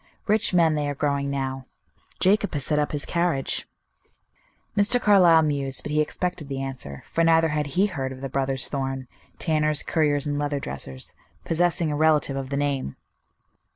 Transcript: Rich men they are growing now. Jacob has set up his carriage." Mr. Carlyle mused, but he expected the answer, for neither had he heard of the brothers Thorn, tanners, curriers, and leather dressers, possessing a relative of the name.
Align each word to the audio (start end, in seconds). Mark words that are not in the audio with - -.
Rich 0.25 0.51
men 0.51 0.73
they 0.73 0.89
are 0.89 0.95
growing 0.95 1.29
now. 1.29 1.67
Jacob 2.19 2.51
has 2.53 2.65
set 2.65 2.79
up 2.79 2.91
his 2.91 3.05
carriage." 3.05 3.67
Mr. 4.75 4.99
Carlyle 4.99 5.43
mused, 5.43 5.83
but 5.83 5.91
he 5.91 6.01
expected 6.01 6.47
the 6.49 6.59
answer, 6.59 7.03
for 7.05 7.23
neither 7.23 7.49
had 7.49 7.67
he 7.77 7.85
heard 7.85 8.11
of 8.11 8.21
the 8.21 8.27
brothers 8.27 8.67
Thorn, 8.67 9.07
tanners, 9.37 9.83
curriers, 9.83 10.25
and 10.25 10.39
leather 10.39 10.59
dressers, 10.59 11.13
possessing 11.45 11.91
a 11.91 11.95
relative 11.95 12.35
of 12.35 12.49
the 12.49 12.57
name. 12.57 12.95